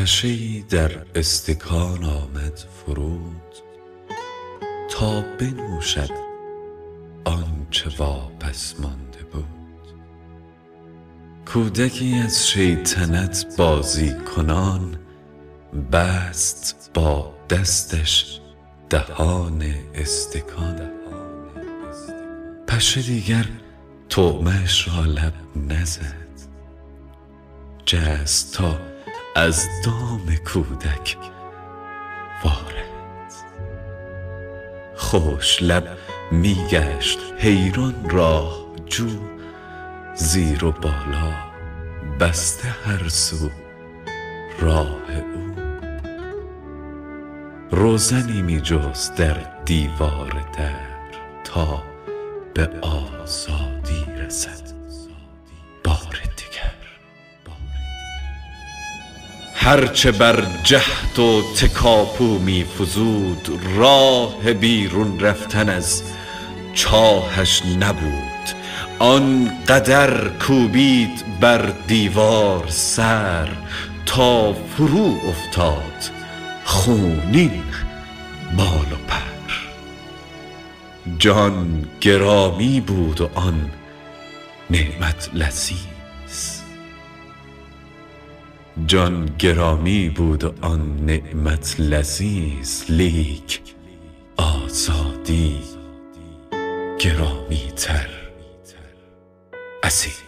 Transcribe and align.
پشه 0.00 0.60
در 0.60 0.90
استکان 1.14 2.04
آمد 2.04 2.58
فرود 2.58 3.54
تا 4.90 5.20
بنوشد 5.20 6.10
آنچه 7.24 7.90
واپس 7.98 8.74
مانده 8.80 9.24
بود. 9.32 9.44
کودکی 11.46 12.14
از 12.14 12.48
شیطنت 12.48 13.46
بازی 13.56 14.14
کنان 14.14 14.98
بست 15.92 16.90
با 16.94 17.34
دستش 17.50 18.40
دهان 18.90 19.74
استکان. 19.94 20.90
پشه 22.66 23.02
دیگر 23.02 23.46
طعمهش 24.08 24.88
را 24.88 25.04
لب 25.04 25.34
نزد. 25.56 26.30
جست 27.86 28.54
تا 28.54 28.90
از 29.40 29.68
دام 29.84 30.36
کودک 30.44 31.16
وارد. 32.44 33.32
خوش 34.96 35.62
لب 35.62 35.98
می 36.32 36.54
گشت 36.70 37.18
حیران 37.38 38.10
راه 38.10 38.66
جو 38.86 39.08
زیر 40.14 40.64
و 40.64 40.72
بالا 40.72 41.32
بسته 42.20 42.68
هر 42.68 43.08
سو 43.08 43.50
راه 44.58 45.16
او. 45.34 45.54
روزنی 47.70 48.42
می 48.42 48.60
در 49.16 49.36
دیوار 49.64 50.44
در 50.58 50.80
تا 51.44 51.82
به 52.54 52.68
آزادی 52.80 54.04
رسد. 54.18 54.69
هرچه 59.70 60.12
بر 60.12 60.46
جهد 60.64 61.18
و 61.18 61.42
تکاپو 61.56 62.38
می 62.38 62.64
فزود 62.64 63.60
راه 63.76 64.52
بیرون 64.52 65.20
رفتن 65.20 65.68
از 65.68 66.02
چاهش 66.74 67.62
نبود. 67.80 68.48
آن 68.98 69.52
قدر 69.68 70.28
کوبید 70.28 71.40
بر 71.40 71.72
دیوار 71.86 72.64
سر 72.68 73.48
تا 74.06 74.52
فرو 74.52 75.18
افتاد 75.28 76.10
خونین 76.64 77.62
بال 78.56 78.92
و 78.92 78.96
پر. 79.08 79.54
جان 81.18 81.84
گرامی 82.00 82.80
بود 82.80 83.20
و 83.20 83.30
آن 83.34 83.70
نعمت 84.70 85.30
لذیذ. 85.34 85.99
جان 88.86 89.36
گرامی 89.38 90.08
بود 90.08 90.44
آن 90.64 90.96
نعمت 91.06 91.80
لذیذ 91.80 92.84
لیک 92.88 93.60
آزادی 94.36 95.62
گرامی 96.98 97.72
تر 97.76 98.08
عزیز. 99.84 100.20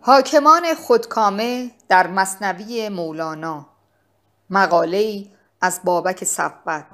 حاکمان 0.00 0.74
خودکامه 0.74 1.70
در 1.88 2.06
مثنوی 2.06 2.88
مولانا 2.88 3.69
مقاله 4.50 4.96
ای 4.96 5.30
از 5.60 5.80
بابک 5.84 6.24
صفوت. 6.24 6.84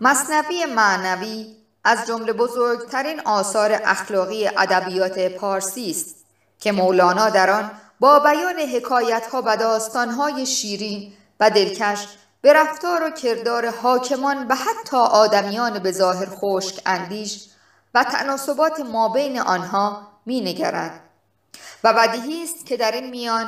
مثنوی 0.00 0.64
معنوی 0.64 1.56
از 1.84 2.06
جمله 2.06 2.32
بزرگترین 2.32 3.20
آثار 3.20 3.80
اخلاقی 3.84 4.46
ادبیات 4.46 5.18
پارسی 5.18 5.90
است 5.90 6.16
که 6.60 6.72
مولانا 6.72 7.30
در 7.30 7.50
آن 7.50 7.70
با 8.00 8.18
بیان 8.18 8.58
حکایتها 8.58 9.42
و 9.46 9.56
داستانهای 9.56 10.46
شیرین 10.46 11.12
و 11.40 11.50
دلکش 11.50 12.06
به 12.40 12.52
رفتار 12.52 13.02
و 13.02 13.10
کردار 13.10 13.70
حاکمان 13.70 14.46
و 14.48 14.54
حتی 14.54 14.96
آدمیان 14.96 15.78
به 15.78 15.92
ظاهر 15.92 16.28
خشک 16.30 16.80
اندیش 16.86 17.51
و 17.94 18.04
تناسبات 18.04 18.80
مابین 18.92 19.38
آنها 19.40 20.02
می 20.26 20.40
نگرد 20.40 21.00
و 21.84 21.92
بدیهی 21.92 22.42
است 22.42 22.66
که 22.66 22.76
در 22.76 22.90
این 22.92 23.10
میان 23.10 23.46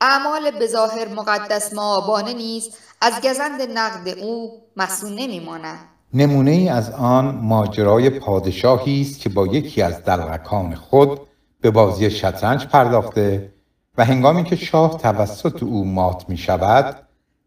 اعمال 0.00 0.50
به 0.50 0.66
ظاهر 0.66 1.08
مقدس 1.08 1.74
معابانه 1.74 2.32
نیز 2.32 2.76
از 3.00 3.20
گزند 3.20 3.62
نقد 3.62 4.08
او 4.08 4.62
مسون 4.76 5.14
نمی 5.14 5.40
ماند 5.40 5.78
نمونه 6.14 6.50
ای 6.50 6.68
از 6.68 6.90
آن 6.90 7.34
ماجرای 7.34 8.10
پادشاهی 8.10 9.00
است 9.00 9.20
که 9.20 9.28
با 9.28 9.46
یکی 9.46 9.82
از 9.82 10.04
دلغکان 10.04 10.74
خود 10.74 11.20
به 11.60 11.70
بازی 11.70 12.10
شطرنج 12.10 12.66
پرداخته 12.66 13.52
و 13.98 14.04
هنگامی 14.04 14.44
که 14.44 14.56
شاه 14.56 14.98
توسط 14.98 15.62
او 15.62 15.84
مات 15.84 16.28
می 16.28 16.36
شود 16.36 16.96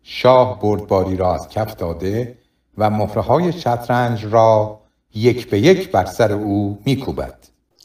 شاه 0.03 0.59
بردباری 0.59 1.17
را 1.17 1.33
از 1.33 1.49
کف 1.49 1.75
داده 1.75 2.37
و 2.77 2.89
مهرهای 2.89 3.53
شطرنج 3.53 4.25
را 4.25 4.82
یک 5.15 5.49
به 5.49 5.59
یک 5.59 5.91
بر 5.91 6.05
سر 6.05 6.31
او 6.31 6.79
میکوبد 6.85 7.35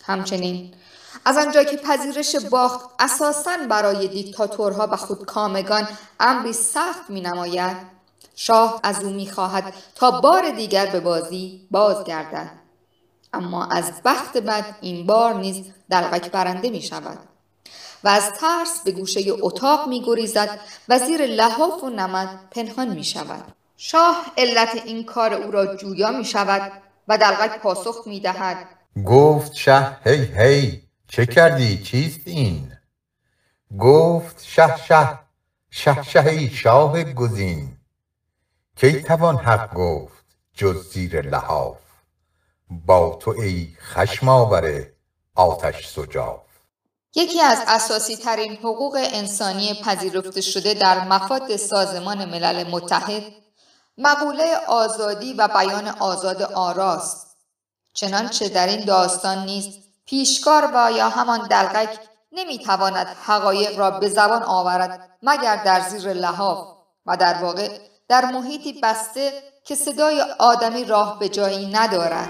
همچنین 0.05 0.75
از 1.25 1.39
آنجا 1.39 1.65
که 1.65 1.77
پذیرش 1.77 2.37
باخت 2.37 2.91
اساساً 2.99 3.57
برای 3.71 4.09
دیکتاتورها 4.09 4.89
و 4.93 4.97
خودکامگان 4.97 5.89
امری 6.21 6.53
سخت 6.53 7.11
می 7.11 7.21
نماید 7.21 7.77
شاه 8.37 8.81
از 8.83 9.05
او 9.05 9.11
می 9.11 9.31
خواهد 9.31 9.75
تا 9.95 10.21
بار 10.21 10.51
دیگر 10.51 10.87
به 10.87 11.01
بازی 11.01 11.67
بازگردد 11.71 12.51
اما 13.33 13.65
از 13.65 13.93
بخت 14.05 14.37
بد 14.37 14.65
این 14.81 15.07
بار 15.07 15.35
نیز 15.35 15.65
دلغک 15.91 16.31
برنده 16.31 16.71
می 16.71 16.83
شود 16.83 17.19
و 18.05 18.09
از 18.09 18.33
ترس 18.33 18.81
به 18.85 18.93
گوشه 18.93 19.21
اتاق 19.41 19.89
می 19.89 20.03
گریزد 20.05 20.61
و 20.89 20.99
زیر 20.99 21.27
لحاف 21.27 21.85
و 21.85 21.91
نمد 21.91 22.29
پنهان 22.51 22.89
می 22.89 23.05
شود. 23.05 23.45
شاه 23.77 24.27
علت 24.37 24.83
این 24.85 25.05
کار 25.05 25.35
او 25.35 25.51
را 25.51 25.77
جویا 25.77 26.11
می 26.11 26.25
شود 26.25 26.73
و 27.09 27.19
دلغک 27.19 27.61
پاسخ 27.61 28.03
می 28.07 28.21
دهد 28.21 28.67
گفت 29.07 29.55
شه 29.55 29.97
هی 30.05 30.25
هی 30.25 30.83
چه 31.09 31.27
کردی؟ 31.27 31.83
چیست 31.83 32.21
این؟ 32.25 32.73
گفت 33.79 34.43
شه 34.43 34.77
شه 34.77 35.19
شه 35.71 36.03
شه 36.03 36.49
شاه 36.49 37.03
گزین. 37.05 37.77
کی 38.77 39.03
توان 39.03 39.37
حق 39.37 39.75
گفت 39.75 40.25
جز 40.55 40.93
زیر 40.93 41.21
لحاف؟ 41.21 41.79
با 42.71 43.19
تو 43.21 43.31
ای 43.31 43.69
خشم 43.81 44.29
آور 44.29 44.87
آتش 45.35 45.87
سجاف. 45.87 46.41
یکی 47.17 47.43
از 47.43 47.59
اساسی 47.67 48.17
ترین 48.17 48.53
حقوق 48.57 48.99
انسانی 49.13 49.75
پذیرفته 49.85 50.41
شده 50.41 50.75
در 50.75 51.09
مفاد 51.09 51.57
سازمان 51.57 52.25
ملل 52.25 52.71
متحد 52.71 53.23
مقوله 53.99 54.57
آزادی 54.67 55.33
و 55.33 55.49
بیان 55.49 55.89
آزاد 55.89 56.43
آراست. 56.43 57.37
چنانچه 57.95 58.49
در 58.49 58.67
این 58.67 58.85
داستان 58.85 59.39
نیست 59.39 59.79
پیشکار 60.07 60.71
و 60.75 60.93
یا 60.93 61.09
همان 61.09 61.49
دلغک 61.49 61.99
نمی‌تواند 62.33 63.07
حقایق 63.07 63.79
را 63.79 63.91
به 63.91 64.09
زبان 64.09 64.43
آورد 64.43 65.11
مگر 65.23 65.57
در 65.57 65.81
زیر 65.81 66.13
لحاف 66.13 66.69
و 67.07 67.17
در 67.17 67.35
واقع 67.35 67.79
در 68.09 68.25
محیطی 68.25 68.81
بسته 68.83 69.43
که 69.65 69.75
صدای 69.75 70.21
آدمی 70.39 70.85
راه 70.85 71.19
به 71.19 71.29
جایی 71.29 71.67
ندارد. 71.67 72.29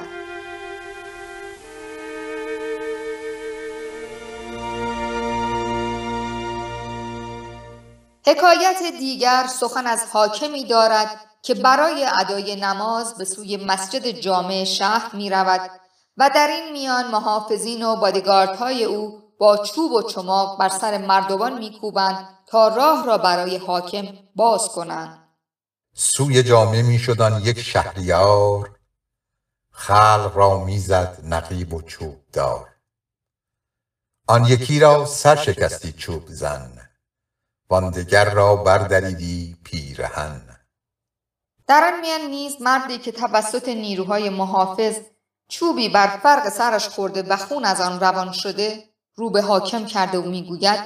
حکایت 8.26 8.82
دیگر 8.98 9.46
سخن 9.46 9.86
از 9.86 10.04
حاکمی 10.12 10.64
دارد 10.64 11.27
که 11.42 11.54
برای 11.54 12.06
ادای 12.20 12.56
نماز 12.56 13.14
به 13.14 13.24
سوی 13.24 13.56
مسجد 13.56 14.06
جامع 14.06 14.64
شهر 14.64 15.16
می 15.16 15.30
رود 15.30 15.70
و 16.16 16.30
در 16.34 16.46
این 16.46 16.72
میان 16.72 17.10
محافظین 17.10 17.82
و 17.82 17.96
بادیگاردهای 17.96 18.84
او 18.84 19.22
با 19.38 19.56
چوب 19.56 19.92
و 19.92 20.02
چماق 20.02 20.58
بر 20.58 20.68
سر 20.68 20.98
مردمان 20.98 21.58
میکوبند 21.58 22.28
تا 22.46 22.68
راه 22.68 23.06
را 23.06 23.18
برای 23.18 23.56
حاکم 23.56 24.06
باز 24.34 24.68
کنند. 24.68 25.28
سوی 25.94 26.42
جامع 26.42 26.82
می 26.82 26.98
شدن 26.98 27.40
یک 27.44 27.60
شهریار 27.60 28.78
خلق 29.72 30.32
را 30.34 30.64
می‌زد 30.64 31.20
نقیب 31.24 31.74
و 31.74 31.82
چوب 31.82 32.16
دار 32.32 32.68
آن 34.28 34.44
یکی 34.44 34.80
را 34.80 35.04
سر 35.04 35.36
شکستی 35.36 35.92
چوب 35.92 36.22
زن 36.28 36.88
واندگر 37.70 38.34
را 38.34 38.56
بردریدی 38.56 39.56
پیرهن. 39.64 40.57
در 41.68 41.92
آن 41.92 42.00
میان 42.00 42.20
نیز 42.20 42.62
مردی 42.62 42.98
که 42.98 43.12
توسط 43.12 43.68
نیروهای 43.68 44.30
محافظ 44.30 44.96
چوبی 45.48 45.88
بر 45.88 46.06
فرق 46.06 46.48
سرش 46.48 46.88
خورده 46.88 47.22
و 47.22 47.36
خون 47.36 47.64
از 47.64 47.80
آن 47.80 48.00
روان 48.00 48.32
شده 48.32 48.84
رو 49.14 49.30
به 49.30 49.42
حاکم 49.42 49.86
کرده 49.86 50.18
و 50.18 50.22
می‌گوید 50.22 50.80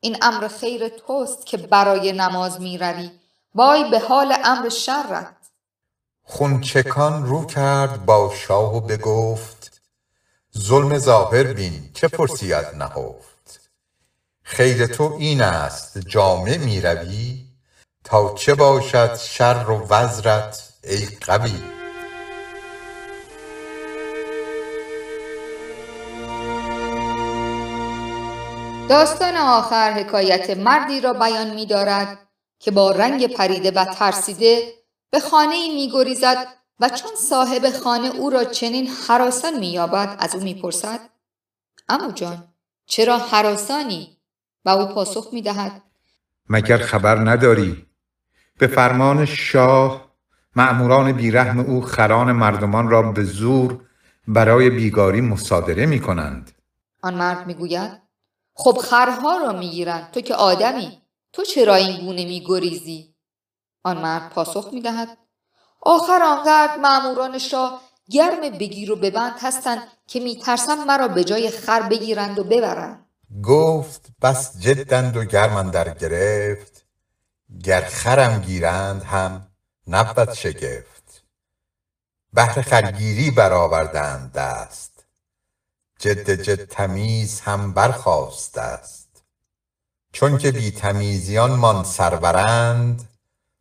این 0.00 0.16
امر 0.22 0.48
خیر 0.48 0.88
توست 0.88 1.46
که 1.46 1.56
برای 1.56 2.12
نماز 2.12 2.60
می‌روی 2.60 3.10
وای 3.54 3.90
به 3.90 3.98
حال 3.98 4.36
امر 4.44 4.68
شرت. 4.68 5.36
خونچکان 6.22 7.26
رو 7.26 7.46
کرد 7.46 8.06
با 8.06 8.34
شاه 8.34 8.76
و 8.76 8.80
بگفت 8.80 9.80
ظلم 10.58 10.98
ظاهر 10.98 11.52
بین 11.52 11.90
چه 11.94 12.08
پرسی 12.08 12.52
از 12.52 12.74
نهفت؟ 12.74 13.70
خیر 14.42 14.86
تو 14.86 15.16
این 15.18 15.40
است 15.40 15.98
جامع 15.98 16.56
می 16.56 16.80
روی 16.80 17.45
تا 18.06 18.34
چه 18.34 18.54
باشد 18.54 19.16
شر 19.16 19.64
و 19.68 19.86
وزرت 19.90 20.68
ای 20.84 21.06
غوی 21.26 21.62
داستان 28.88 29.36
آخر 29.36 29.92
حکایت 29.92 30.50
مردی 30.50 31.00
را 31.00 31.12
بیان 31.12 31.54
می 31.54 31.66
دارد 31.66 32.18
که 32.58 32.70
با 32.70 32.90
رنگ 32.90 33.26
پریده 33.26 33.70
و 33.70 33.84
ترسیده 33.84 34.72
به 35.10 35.20
خانه 35.20 35.74
می 35.74 35.90
گریزد 35.94 36.46
و 36.80 36.88
چون 36.88 37.10
صاحب 37.16 37.70
خانه 37.70 38.08
او 38.08 38.30
را 38.30 38.44
چنین 38.44 38.86
حراسان 38.86 39.58
می 39.58 39.72
یابد 39.72 40.16
از 40.18 40.34
او 40.34 40.42
می 40.42 40.54
پرسد 40.54 41.00
امو 41.88 42.12
جان 42.12 42.48
چرا 42.86 43.18
حراسانی؟ 43.18 44.16
و 44.64 44.68
او 44.68 44.86
پاسخ 44.86 45.28
می 45.32 45.42
دهد 45.42 45.82
مگر 46.48 46.78
خبر 46.78 47.30
نداری 47.30 47.85
به 48.58 48.66
فرمان 48.66 49.24
شاه 49.24 50.06
مأموران 50.56 51.12
بیرحم 51.12 51.60
او 51.60 51.80
خران 51.80 52.32
مردمان 52.32 52.88
را 52.88 53.02
به 53.02 53.24
زور 53.24 53.80
برای 54.28 54.70
بیگاری 54.70 55.20
مصادره 55.20 55.86
می 55.86 56.00
کنند 56.00 56.52
آن 57.02 57.14
مرد 57.14 57.46
می 57.46 57.54
گوید 57.54 58.02
خب 58.54 58.78
خرها 58.78 59.36
را 59.36 59.52
می 59.52 59.70
گیرند 59.70 60.10
تو 60.10 60.20
که 60.20 60.34
آدمی 60.34 61.02
تو 61.32 61.42
چرا 61.42 61.74
این 61.74 62.06
گونه 62.06 62.24
می 62.24 62.44
گریزی؟ 62.46 63.14
آن 63.84 63.98
مرد 63.98 64.30
پاسخ 64.30 64.70
می 64.72 64.80
دهد 64.80 65.08
آخر 65.82 66.22
آنقدر 66.22 66.76
مأموران 66.76 67.38
شاه 67.38 67.82
گرم 68.10 68.40
بگیر 68.40 68.92
و 68.92 68.96
ببند 68.96 69.34
هستند 69.40 69.82
که 70.06 70.20
می 70.20 70.36
ترسم 70.36 70.84
مرا 70.84 71.08
به 71.08 71.24
جای 71.24 71.50
خر 71.50 71.82
بگیرند 71.82 72.38
و 72.38 72.44
ببرند. 72.44 73.06
گفت 73.44 74.08
بس 74.22 74.60
جدند 74.60 75.16
و 75.16 75.24
گرم 75.24 75.70
در 75.70 75.94
گرفت. 75.94 76.85
گر 77.64 77.80
خرم 77.80 78.40
گیرند 78.40 79.02
هم 79.02 79.46
نبود 79.86 80.32
شگفت. 80.32 81.24
بهر 82.32 82.62
خرگیری 82.62 83.30
برآوردند 83.30 84.32
دست. 84.32 85.04
جد 85.98 86.30
جد 86.30 86.64
تمیز 86.68 87.40
هم 87.40 87.72
برخاست 87.72 88.58
است 88.58 89.22
چون 90.12 90.38
که 90.38 90.52
بی 90.52 90.70
تمیزیان 90.70 91.50
مان 91.50 91.84
سرورند 91.84 93.08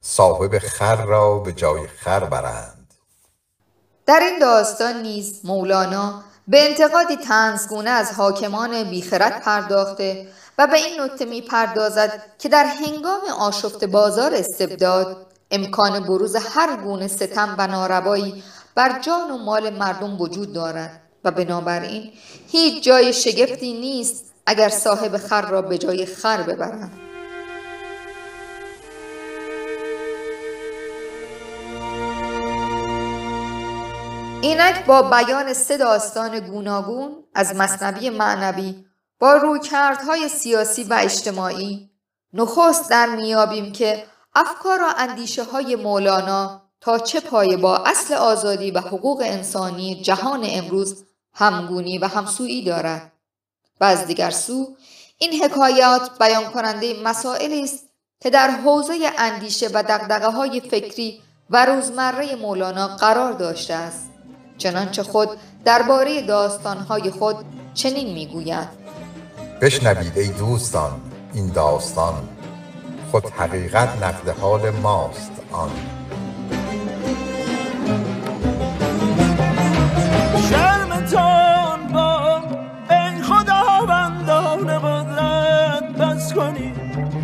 صاحب 0.01 0.57
خر 0.57 0.95
را 0.95 1.39
به 1.39 1.53
جای 1.53 1.87
خر 1.87 2.23
برند. 2.23 2.93
در 4.05 4.19
این 4.19 4.39
داستان 4.39 5.01
نیز 5.01 5.41
مولانا 5.43 6.23
به 6.47 6.69
انتقادی 6.69 7.15
تنزگونه 7.15 7.89
از 7.89 8.11
حاکمان 8.11 8.89
بیخرد 8.89 9.41
پرداخته 9.41 10.27
و 10.57 10.67
به 10.67 10.77
این 10.77 11.01
نکته 11.01 11.25
می 11.25 11.41
پردازد 11.41 12.23
که 12.39 12.49
در 12.49 12.65
هنگام 12.65 13.21
آشفت 13.39 13.83
بازار 13.83 14.33
استبداد 14.33 15.27
امکان 15.51 15.99
بروز 15.99 16.35
هر 16.35 16.77
گونه 16.77 17.07
ستم 17.07 17.55
و 17.57 17.67
ناروایی 17.67 18.43
بر 18.75 18.99
جان 18.99 19.31
و 19.31 19.37
مال 19.37 19.69
مردم 19.69 20.21
وجود 20.21 20.53
دارد 20.53 21.01
و 21.23 21.31
بنابراین 21.31 22.11
هیچ 22.47 22.83
جای 22.83 23.13
شگفتی 23.13 23.73
نیست 23.73 24.33
اگر 24.45 24.69
صاحب 24.69 25.17
خر 25.17 25.41
را 25.41 25.61
به 25.61 25.77
جای 25.77 26.05
خر 26.05 26.41
ببرند. 26.41 26.91
اینک 34.41 34.85
با 34.85 35.01
بیان 35.01 35.53
سه 35.53 35.77
داستان 35.77 36.39
گوناگون 36.39 37.11
از 37.33 37.55
مصنوی 37.55 38.09
معنوی 38.09 38.84
با 39.19 39.33
رویکردهای 39.33 40.29
سیاسی 40.29 40.83
و 40.83 40.97
اجتماعی. 41.01 41.89
نخست 42.33 42.89
در 42.89 43.15
میابیم 43.15 43.71
که 43.71 44.05
افکار 44.35 44.81
و 44.81 44.85
اندیشه 44.97 45.43
های 45.43 45.75
مولانا 45.75 46.61
تا 46.81 46.99
چه 46.99 47.19
پایه 47.19 47.57
با 47.57 47.77
اصل 47.77 48.13
آزادی 48.13 48.71
و 48.71 48.79
حقوق 48.79 49.21
انسانی 49.25 50.01
جهان 50.01 50.45
امروز 50.49 51.03
همگونی 51.33 51.97
و 51.97 52.07
همسویی 52.07 52.63
دارد. 52.63 53.11
و 53.81 53.83
از 53.83 54.05
دیگر 54.05 54.29
سو 54.29 54.75
این 55.17 55.43
حکایات 55.43 56.17
بیان 56.19 56.43
کننده 56.43 57.01
مسائلی 57.03 57.63
است 57.63 57.89
که 58.19 58.29
در 58.29 58.49
حوزه 58.49 59.11
اندیشه 59.17 59.69
و 59.73 59.83
دقدقه 59.83 60.27
های 60.27 60.59
فکری 60.59 61.21
و 61.49 61.65
روزمره 61.65 62.35
مولانا 62.35 62.87
قرار 62.87 63.33
داشته 63.33 63.73
است. 63.73 64.09
چنانچه 64.57 65.03
خود 65.03 65.29
درباره 65.65 66.21
داستانهای 66.21 67.11
خود 67.11 67.35
چنین 67.73 68.13
می‌گوید. 68.13 68.84
بشنوید 69.61 70.17
ای 70.17 70.27
دوستان 70.27 70.91
این 71.33 71.47
داستان. 71.47 72.13
خود 73.11 73.25
حقیقت 73.29 74.03
نقد 74.03 74.29
حال 74.39 74.69
ماست 74.69 75.31
آن. 75.51 75.69
شرمتان 80.49 81.87
با 81.93 82.41
ای 82.89 83.21
خداوندان 83.23 84.79
قدرت 84.79 85.83
بس 85.83 86.33
کنید 86.33 86.75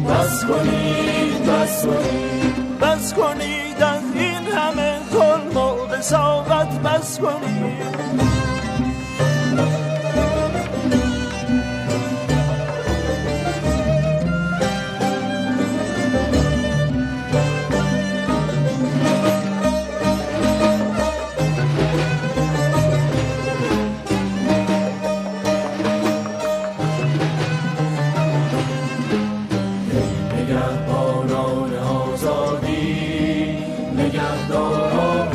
بس 0.09 0.45
کنید 0.45 1.45
بس 1.45 1.85
کنید 1.85 2.79
بس 2.81 3.13
کنید 3.13 3.83
از 3.83 4.03
این 4.15 4.47
همه 4.57 4.99
ظلم 5.13 5.57
و 5.57 5.75
بس 6.83 7.19
کنید 7.19 8.30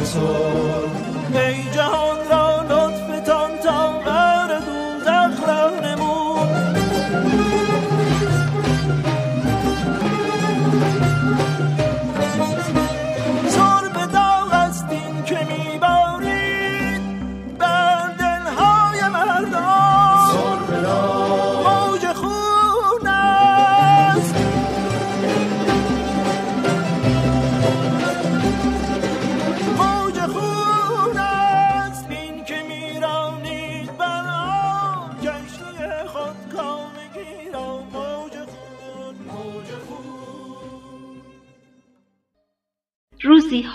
soul. 0.06 0.45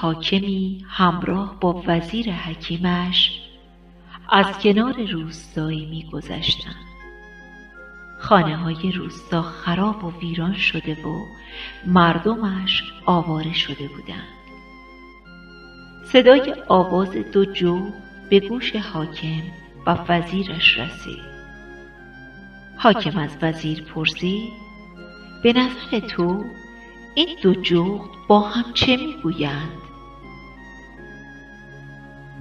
حاکمی 0.01 0.85
همراه 0.89 1.59
با 1.59 1.83
وزیر 1.87 2.31
حکیمش 2.31 3.41
از 4.29 4.59
کنار 4.59 5.05
روستایی 5.05 5.85
میگذشتند. 5.85 6.85
خانه 8.19 8.57
های 8.57 8.91
روستا 8.91 9.41
خراب 9.41 10.03
و 10.03 10.19
ویران 10.19 10.53
شده 10.53 11.07
و 11.07 11.25
مردمش 11.85 12.83
آواره 13.05 13.53
شده 13.53 13.87
بودند. 13.87 14.27
صدای 16.05 16.55
آواز 16.67 17.11
دو 17.11 17.45
جو 17.45 17.89
به 18.29 18.39
گوش 18.39 18.75
حاکم 18.75 19.43
و 19.87 19.97
وزیرش 20.09 20.77
رسید. 20.77 21.31
حاکم 22.77 23.17
از 23.17 23.37
وزیر 23.41 23.83
پرسید 23.83 24.53
به 25.43 25.53
نظر 25.53 25.99
تو 25.99 26.45
این 27.15 27.37
دو 27.41 27.53
جغد 27.53 28.09
با 28.27 28.39
هم 28.39 28.73
چه 28.73 28.97
می‌گویند؟ 28.97 29.80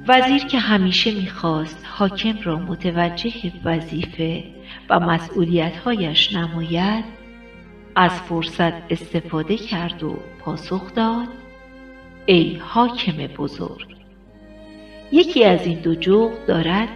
وزیر 0.08 0.44
که 0.44 0.58
همیشه 0.58 1.10
می‌خواست 1.10 1.86
حاکم 1.92 2.38
را 2.42 2.56
متوجه 2.56 3.32
وظیفه 3.64 4.44
و 4.90 5.00
مسئولیتهایش 5.00 6.32
نماید 6.32 7.04
از 7.94 8.10
فرصت 8.10 8.92
استفاده 8.92 9.56
کرد 9.56 10.02
و 10.02 10.16
پاسخ 10.40 10.94
داد 10.94 11.28
ای 12.26 12.56
حاکم 12.56 13.16
بزرگ 13.16 13.96
یکی 15.12 15.44
از 15.44 15.66
این 15.66 15.80
دو 15.80 15.94
جغد 15.94 16.46
دارد 16.46 16.88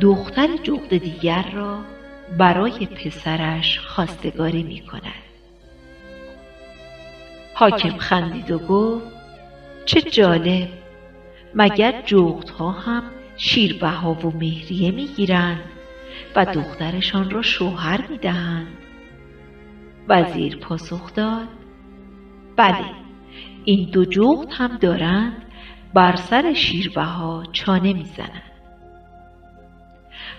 دختر 0.00 0.48
جغد 0.62 0.98
دیگر 0.98 1.50
را 1.52 1.78
برای 2.38 2.86
پسرش 2.86 3.78
خواستگاری 3.78 4.62
می 4.62 4.80
کند. 4.80 5.02
حاکم 7.54 7.98
خندید 7.98 8.50
و 8.50 8.58
گفت 8.58 9.06
چه 9.84 10.02
جالب 10.02 10.68
مگر 11.54 11.94
جغدها 12.04 12.70
هم 12.70 13.02
شیربها 13.36 14.14
و 14.14 14.30
مهریه 14.30 14.90
می‌گیرند 14.90 15.64
و 16.36 16.44
دخترشان 16.44 17.30
را 17.30 17.42
شوهر 17.42 18.06
می‌دهند. 18.08 18.76
وزیر 20.08 20.56
پاسخ 20.56 21.14
داد 21.14 21.48
بله 22.56 22.94
این 23.64 23.88
دو 23.92 24.04
جغد 24.04 24.46
هم 24.50 24.76
دارند 24.76 25.44
بر 25.94 26.16
سر 26.16 26.52
شیربها 26.52 27.44
چانه 27.52 27.92
می‌زنند. 27.92 28.42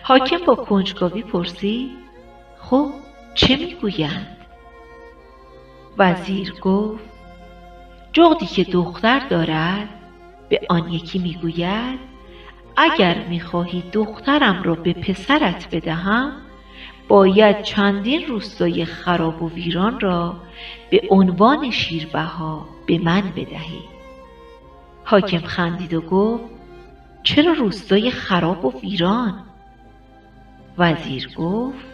حاکم 0.04 0.38
با 0.46 0.56
کنجکاوی 0.56 1.22
پرسید 1.24 1.92
خب 2.60 2.92
چه 3.34 3.56
می‌گویند؟ 3.56 4.38
وزیر 5.98 6.54
گفت 6.62 7.04
جغدی 8.14 8.46
که 8.46 8.64
دختر 8.64 9.20
دارد 9.20 9.90
به 10.50 10.62
آن 10.70 10.92
یکی 10.92 11.20
می‌گوید 11.20 12.00
اگر 12.78 13.28
می‌خواهی 13.28 13.84
دخترم 13.94 14.64
را 14.64 14.76
به 14.76 14.94
پسرت 14.94 15.76
بدهم 15.76 16.32
باید 17.08 17.62
چندین 17.62 18.28
روستای 18.28 18.86
خراب 18.86 19.44
و 19.44 19.50
ویران 19.50 20.00
را 20.00 20.36
به 20.90 21.02
عنوان 21.10 21.72
شیربها 21.72 22.70
به 22.88 23.00
من 23.00 23.22
بدهی. 23.22 23.82
حاکم 25.04 25.40
خندید 25.40 25.94
و 25.94 26.02
گفت 26.02 26.44
چرا 27.24 27.54
روستای 27.54 28.12
خراب 28.12 28.66
و 28.66 28.80
ویران؟ 28.82 29.44
وزیر 30.78 31.30
گفت 31.36 31.86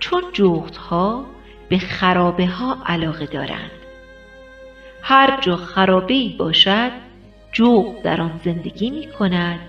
چون 0.00 0.22
جغدها 0.32 1.26
به 1.68 1.78
خرابه 1.78 2.46
ها 2.46 2.78
علاقه 2.86 3.26
دارند. 3.26 3.70
هر 5.02 5.40
جا 5.40 5.56
خرابه 5.56 6.14
ای 6.14 6.28
باشد 6.38 6.90
جغد 7.52 8.02
در 8.02 8.20
آن 8.20 8.40
زندگی 8.44 8.90
می 8.90 9.06
کند 9.06 9.60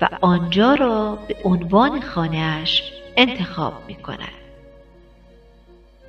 و 0.00 0.08
آنجا 0.20 0.74
را 0.74 1.18
به 1.28 1.36
عنوان 1.44 2.00
خانهاش 2.00 2.92
انتخاب 3.16 3.74
می 3.86 3.94
کند. 3.94 4.44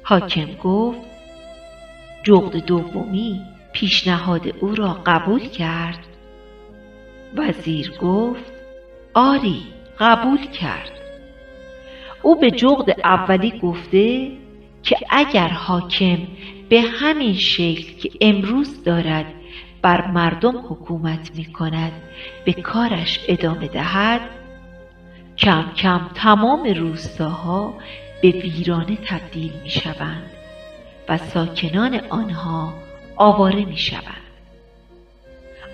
حاکم 0.03 0.53
گفت 0.63 1.00
جغد 2.24 2.58
دومی 2.58 3.41
پیشنهاد 3.74 4.48
او 4.60 4.75
را 4.75 4.98
قبول 5.05 5.39
کرد 5.39 6.00
وزیر 7.36 7.91
گفت 8.01 8.51
آری 9.13 9.62
قبول 10.00 10.48
کرد 10.48 10.91
او 12.22 12.39
به 12.39 12.51
جغد 12.51 13.00
اولی 13.03 13.60
گفته 13.60 14.32
که 14.84 14.98
اگر 15.10 15.48
حاکم 15.48 16.17
به 16.70 16.82
همین 16.82 17.34
شکل 17.34 17.98
که 17.98 18.10
امروز 18.22 18.84
دارد 18.84 19.25
بر 19.86 20.08
مردم 20.08 20.58
حکومت 20.58 21.32
می 21.36 21.46
کند 21.46 21.92
به 22.46 22.54
کارش 22.54 23.20
ادامه 23.27 23.68
دهد 23.68 24.22
کم 25.38 25.65
کم 25.77 26.01
تمام 26.15 26.63
روستاها 26.63 27.74
به 28.22 28.32
ویرانه 28.32 28.96
تبدیل 28.96 29.51
می 29.63 29.70
شوند 29.70 30.30
و 31.10 31.18
ساکنان 31.18 32.01
آنها 32.10 32.74
آواره 33.15 33.65
می 33.65 33.77
شوند. 33.77 34.25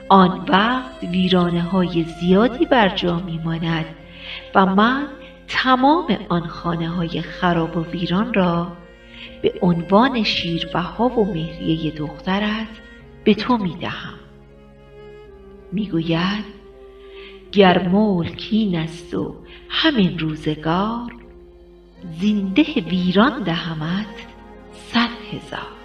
آن 0.10 0.46
وقت 0.50 1.04
ویرانه 1.04 1.62
های 1.62 2.04
زیادی 2.04 2.66
بر 2.66 2.90
جا 2.90 3.20
می 3.20 3.40
ماند 3.44 3.86
و 4.56 4.66
من 4.66 5.08
تمام 5.48 6.18
آن 6.30 6.48
خانه 6.48 6.90
های 6.90 7.22
خراب 7.22 7.78
و 7.78 7.84
ویران 7.84 8.34
را 8.34 8.68
به 9.42 9.54
عنوان 9.62 10.24
شیربها 10.24 11.08
و 11.08 11.34
مهریه 11.34 11.92
دخترت 11.92 12.68
به 13.24 13.34
تو 13.34 13.58
می 13.58 13.76
دهم. 13.76 14.20
می 15.72 15.90
گوید 15.90 16.46
گر 17.52 17.88
ملک 17.88 18.48
این 18.52 18.76
است 18.76 19.14
و 19.14 19.36
همین 19.70 20.20
روزگار 20.20 21.16
زنده 22.22 22.64
ویران 22.64 23.44
دهمت 23.44 24.28
صد 24.74 25.10
هزار 25.32 25.82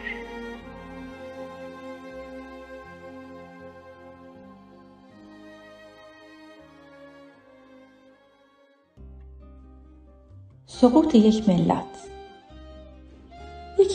سقوط 10.66 11.14
یک 11.14 11.48
ملت 11.48 11.95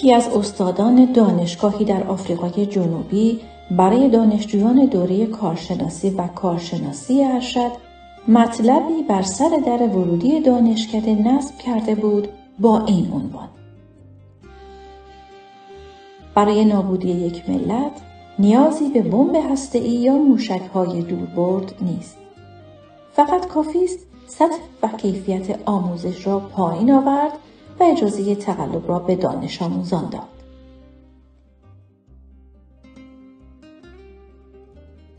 یکی 0.01 0.13
از 0.13 0.27
استادان 0.27 1.11
دانشگاهی 1.11 1.85
در 1.85 2.03
آفریقای 2.03 2.65
جنوبی 2.65 3.39
برای 3.71 4.09
دانشجویان 4.09 4.85
دوره 4.85 5.25
کارشناسی 5.25 6.09
و 6.09 6.27
کارشناسی 6.27 7.23
ارشد 7.23 7.71
مطلبی 8.27 9.03
بر 9.09 9.21
سر 9.21 9.49
در 9.65 9.77
ورودی 9.77 10.39
دانشکده 10.39 11.15
نصب 11.15 11.57
کرده 11.57 11.95
بود 11.95 12.27
با 12.59 12.85
این 12.85 13.11
عنوان. 13.11 13.49
برای 16.35 16.65
نابودی 16.65 17.09
یک 17.09 17.49
ملت 17.49 18.01
نیازی 18.39 18.89
به 18.89 19.01
بمب 19.01 19.35
هسته‌ای 19.51 19.91
یا 19.91 20.13
موشک‌های 20.17 21.01
دوربرد 21.01 21.75
نیست. 21.81 22.17
فقط 23.13 23.47
کافی 23.47 23.83
است 23.83 23.99
سطح 24.27 24.59
و 24.83 24.87
کیفیت 24.87 25.59
آموزش 25.65 26.27
را 26.27 26.39
پایین 26.39 26.91
آورد 26.91 27.31
اجازه 27.85 28.35
تقلب 28.35 28.89
را 28.89 28.99
به 28.99 29.15
دانش 29.15 29.61
آموزان 29.61 30.09
داد. 30.09 30.21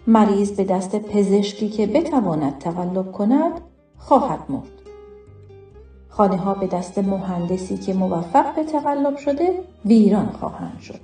مریض 0.06 0.52
به 0.52 0.64
دست 0.64 0.96
پزشکی 0.96 1.68
که 1.68 1.86
بتواند 1.86 2.58
تقلب 2.58 3.12
کند 3.12 3.60
خواهد 3.98 4.40
مرد. 4.48 4.82
خانه 6.08 6.36
ها 6.36 6.54
به 6.54 6.66
دست 6.66 6.98
مهندسی 6.98 7.76
که 7.76 7.94
موفق 7.94 8.54
به 8.54 8.64
تقلب 8.64 9.16
شده 9.16 9.64
ویران 9.84 10.26
خواهند 10.26 10.80
شد. 10.80 11.00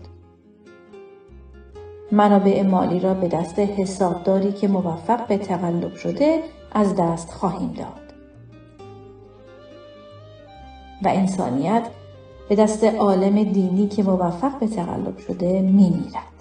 منابع 2.12 2.62
مالی 2.62 3.00
را 3.00 3.14
به 3.14 3.28
دست 3.28 3.58
حسابداری 3.58 4.52
که 4.52 4.68
موفق 4.68 5.26
به 5.26 5.38
تقلب 5.38 5.94
شده 5.94 6.42
از 6.72 6.94
دست 6.96 7.30
خواهیم 7.30 7.72
داد. 7.72 8.07
و 11.02 11.08
انسانیت 11.08 11.86
به 12.48 12.54
دست 12.54 12.84
عالم 12.84 13.44
دینی 13.44 13.88
که 13.88 14.02
موفق 14.02 14.58
به 14.58 14.66
تقلب 14.66 15.18
شده 15.18 15.62
می 15.62 15.90
میرد. 15.90 16.38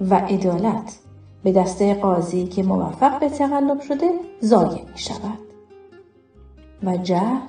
و 0.00 0.14
عدالت 0.14 0.98
به 1.42 1.52
دست 1.52 1.82
قاضی 1.82 2.46
که 2.46 2.62
موفق 2.62 3.20
به 3.20 3.28
تقلب 3.28 3.80
شده 3.80 4.10
ضایع 4.42 4.84
می 4.92 4.98
شود. 4.98 5.38
و 6.82 6.96
جهل 6.96 7.40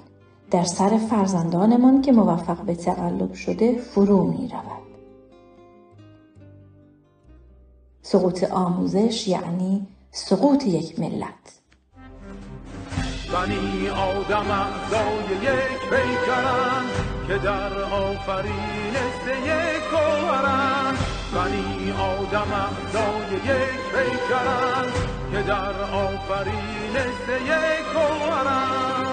در 0.51 0.63
سر 0.63 0.98
فرزندانمان 0.98 2.01
که 2.01 2.12
موفق 2.12 2.62
به 2.62 2.75
تقلب 2.75 3.34
شده 3.34 3.77
فرو 3.77 4.24
می 4.24 4.48
رود. 4.48 4.82
سقوط 8.01 8.44
آموزش 8.44 9.27
یعنی 9.27 9.88
سقوط 10.12 10.65
یک 10.65 11.00
ملت. 11.00 11.61
بنی 13.34 13.90
آدم 13.90 14.52
اعضای 14.52 15.36
یک 15.42 15.80
پیکرن 15.90 16.86
که 17.28 17.38
در 17.38 17.82
آفرینش 17.84 19.22
یک 19.46 19.84
گوهرن 19.92 20.98
بنی 21.34 21.92
آدم 21.92 22.52
اعضای 22.54 23.34
یک 23.34 23.82
پیکرن 23.94 24.92
که 25.32 25.42
در 25.42 25.82
آفرینش 25.82 27.42
یک 27.46 27.86
گوهرن 27.94 29.11